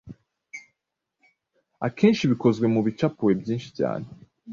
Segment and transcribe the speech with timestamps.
[1.87, 4.07] akenshi bikozwe mubicapuwe byinshi cyane